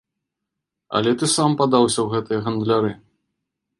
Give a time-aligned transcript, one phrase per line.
[0.99, 2.91] Але ты сам падаўся ў гэтыя гандляры.